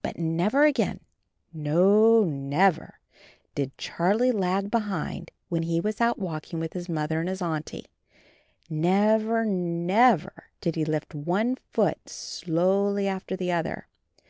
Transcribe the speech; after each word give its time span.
But 0.00 0.16
never 0.16 0.64
again, 0.64 1.00
no 1.52 2.24
never 2.24 2.98
did 3.54 3.76
Charlie 3.76 4.32
lag 4.32 4.70
behind 4.70 5.32
when 5.50 5.64
he 5.64 5.82
was 5.82 6.00
out 6.00 6.18
walking 6.18 6.60
with 6.60 6.72
his 6.72 6.88
Mother 6.88 7.20
and 7.20 7.28
his 7.28 7.42
Auntie— 7.42 7.84
never, 8.90 9.44
never, 9.44 10.44
did 10.62 10.76
he 10.76 10.86
lift 10.86 11.14
one 11.14 11.56
foot 11.74 12.08
slowly 12.08 13.06
after 13.06 13.36
the 13.36 13.52
other. 13.52 13.86